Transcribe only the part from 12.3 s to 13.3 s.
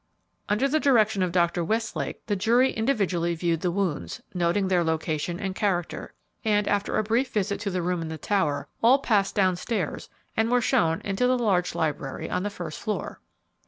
on the first floor.